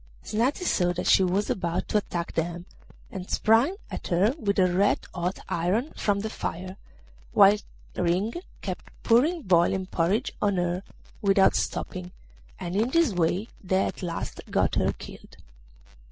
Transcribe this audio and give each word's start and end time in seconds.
Snati 0.23 0.63
saw 0.63 0.93
that 0.93 1.05
she 1.05 1.23
was 1.23 1.47
about 1.51 1.87
to 1.87 1.99
attack 1.99 2.33
them, 2.33 2.65
and 3.11 3.29
sprang 3.29 3.75
at 3.91 4.07
her 4.07 4.33
with 4.39 4.57
a 4.57 4.73
red 4.73 4.97
hot 5.13 5.37
iron 5.47 5.91
from 5.95 6.21
the 6.21 6.29
fire, 6.31 6.75
while 7.33 7.55
Ring 7.95 8.33
kept 8.61 8.89
pouring 9.03 9.43
boiling 9.43 9.85
porridge 9.85 10.31
on 10.41 10.55
her 10.55 10.81
without 11.21 11.53
stopping, 11.53 12.11
and 12.59 12.75
in 12.75 12.89
this 12.89 13.13
way 13.13 13.47
they 13.63 13.85
at 13.85 14.01
last 14.01 14.41
got 14.49 14.73
her 14.73 14.91
killed. 14.93 15.37